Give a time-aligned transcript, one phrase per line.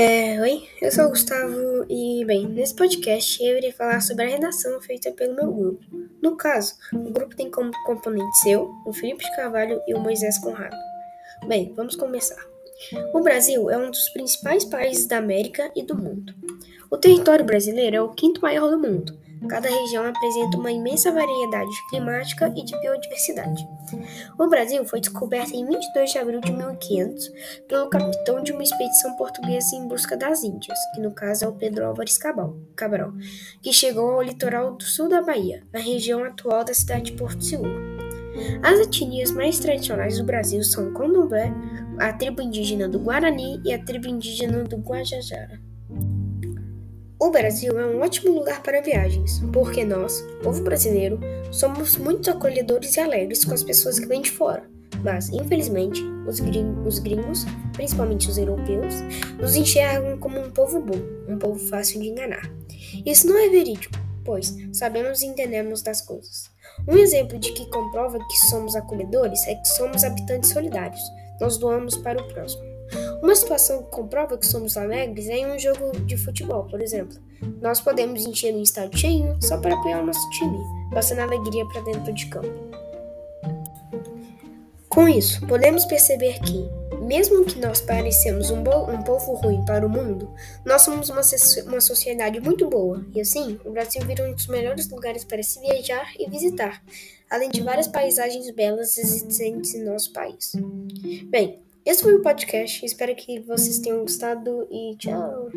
[0.00, 4.28] É, oi, eu sou o Gustavo e, bem, nesse podcast eu irei falar sobre a
[4.28, 5.84] redação feita pelo meu grupo.
[6.22, 10.38] No caso, o grupo tem como componentes eu, o Felipe de Carvalho e o Moisés
[10.38, 10.76] Conrado.
[11.48, 12.40] Bem, vamos começar.
[13.12, 16.32] O Brasil é um dos principais países da América e do mundo.
[16.88, 21.70] O território brasileiro é o quinto maior do mundo Cada região apresenta uma imensa variedade
[21.90, 23.66] climática e de biodiversidade.
[24.38, 27.32] O Brasil foi descoberto em 22 de abril de 1500
[27.68, 31.52] pelo capitão de uma expedição portuguesa em busca das Índias, que no caso é o
[31.52, 33.12] Pedro Álvares Cabral,
[33.62, 37.44] que chegou ao litoral do sul da Bahia, na região atual da cidade de Porto
[37.44, 37.98] Seguro.
[38.62, 41.52] As etnias mais tradicionais do Brasil são o Candomblé,
[41.98, 45.67] a tribo indígena do Guarani e a tribo indígena do Guajajara.
[47.20, 51.18] O Brasil é um ótimo lugar para viagens, porque nós, povo brasileiro,
[51.50, 54.62] somos muito acolhedores e alegres com as pessoas que vêm de fora.
[55.02, 56.38] Mas, infelizmente, os,
[56.86, 58.94] os gringos, principalmente os europeus,
[59.36, 62.48] nos enxergam como um povo bom, um povo fácil de enganar.
[63.04, 66.48] Isso não é verídico, pois sabemos e entendemos das coisas.
[66.86, 71.02] Um exemplo de que comprova que somos acolhedores é que somos habitantes solidários.
[71.40, 72.77] Nós doamos para o próximo.
[73.22, 77.18] Uma situação que comprova que somos alegres é em um jogo de futebol, por exemplo.
[77.60, 80.58] Nós podemos encher um estádio cheio só para apoiar o nosso time,
[80.92, 82.68] passando alegria para dentro de campo.
[84.88, 86.68] Com isso, podemos perceber que,
[87.00, 91.20] mesmo que nós parecemos um, um povo ruim para o mundo, nós somos uma,
[91.66, 95.60] uma sociedade muito boa, e assim, o Brasil vira um dos melhores lugares para se
[95.60, 96.82] viajar e visitar,
[97.30, 100.52] além de várias paisagens belas existentes em nosso país.
[101.26, 102.84] Bem, esse foi o podcast.
[102.84, 105.48] Espero que vocês tenham gostado e tchau.